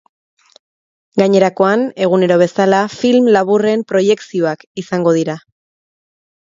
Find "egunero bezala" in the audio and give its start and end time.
2.07-2.81